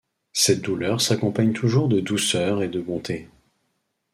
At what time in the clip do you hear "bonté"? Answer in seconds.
2.81-3.29